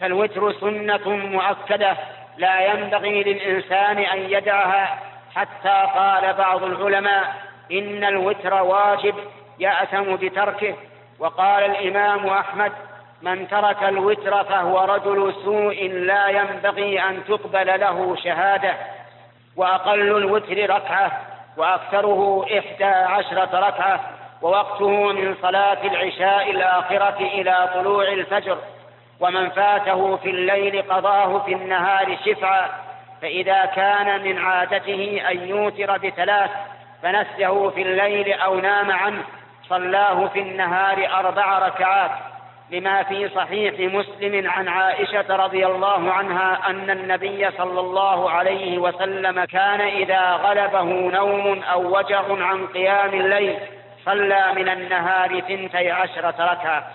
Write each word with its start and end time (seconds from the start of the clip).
فالوتر 0.00 0.52
سنة 0.52 1.08
مؤكدة. 1.08 1.96
لا 2.38 2.60
ينبغي 2.60 3.22
للإنسان 3.22 3.98
أن 3.98 4.18
يدعها 4.18 4.98
حتى 5.34 5.86
قال 5.94 6.32
بعض 6.32 6.62
العلماء 6.62 7.34
إن 7.72 8.04
الوتر 8.04 8.54
واجب 8.54 9.14
يأثم 9.58 10.16
بتركه. 10.16 10.74
وقال 11.18 11.64
الإمام 11.64 12.26
أحمد 12.26 12.72
من 13.22 13.48
ترك 13.48 13.82
الوتر 13.82 14.44
فهو 14.44 14.84
رجل 14.84 15.34
سوء 15.44 15.88
لا 15.88 16.28
ينبغي 16.28 17.00
أن 17.00 17.24
تقبل 17.24 17.80
له 17.80 18.16
شهادة. 18.16 18.74
وأقل 19.56 20.00
الوتر 20.00 20.70
ركعة 20.70 21.20
وأكثره 21.56 22.46
إحدى 22.58 22.84
عشرة 22.84 23.68
ركعة 23.68 24.00
ووقته 24.42 25.12
من 25.12 25.36
صلاة 25.42 25.86
العشاء 25.86 26.50
الآخرة 26.50 27.18
إلى 27.20 27.68
طلوع 27.74 28.08
الفجر. 28.08 28.58
ومن 29.20 29.50
فاته 29.50 30.16
في 30.16 30.30
الليل 30.30 30.82
قضاه 30.82 31.38
في 31.38 31.52
النهار 31.52 32.16
شفعا 32.24 32.68
فإذا 33.22 33.64
كان 33.64 34.22
من 34.22 34.38
عادته 34.38 35.22
أن 35.30 35.48
يوتر 35.48 35.98
بثلاث 35.98 36.50
فنسيه 37.02 37.68
في 37.68 37.82
الليل 37.82 38.32
أو 38.32 38.60
نام 38.60 38.90
عنه 38.90 39.22
صلاه 39.68 40.26
في 40.26 40.40
النهار 40.40 41.08
أربع 41.14 41.58
ركعات. 41.58 42.10
لما 42.70 43.02
في 43.02 43.28
صحيح 43.28 43.94
مسلم 43.94 44.50
عن 44.50 44.68
عائشة 44.68 45.36
رضي 45.36 45.66
الله 45.66 46.12
عنها 46.12 46.70
أن 46.70 46.90
النبي 46.90 47.50
صلى 47.50 47.80
الله 47.80 48.30
عليه 48.30 48.78
وسلم 48.78 49.44
كان 49.44 49.80
إذا 49.80 50.32
غلبه 50.32 50.82
نوم 51.10 51.62
أو 51.62 51.98
وجع 51.98 52.22
عن 52.28 52.66
قيام 52.66 53.14
الليل 53.14 53.58
صلى 54.04 54.52
من 54.56 54.68
النهار 54.68 55.40
ثنتي 55.40 55.90
عشرة 55.90 56.52
ركعة. 56.52 56.90